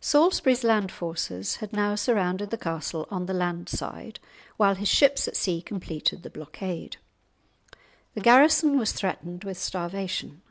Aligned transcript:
Salisbury's 0.00 0.62
land 0.62 0.92
forces 0.92 1.56
had 1.56 1.72
now 1.72 1.96
surrounded 1.96 2.50
the 2.50 2.56
castle 2.56 3.08
on 3.10 3.26
the 3.26 3.34
land 3.34 3.68
side, 3.68 4.20
while 4.56 4.76
his 4.76 4.86
ships 4.86 5.26
at 5.26 5.34
sea 5.34 5.60
completed 5.60 6.22
the 6.22 6.30
blockade. 6.30 6.98
The 8.14 8.20
garrison 8.20 8.78
was 8.78 8.92
threatened 8.92 9.42
with 9.42 9.58
starvation. 9.58 10.42